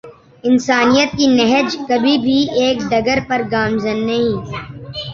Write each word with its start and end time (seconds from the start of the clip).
انسانیت 0.43 1.11
کی 1.11 1.27
نہج 1.29 1.67
کبھی 1.89 2.17
بھی 2.23 2.37
ایک 2.59 2.77
ڈگر 2.89 3.19
پر 3.27 3.41
گامزن 3.51 4.05
نہیں 4.05 4.31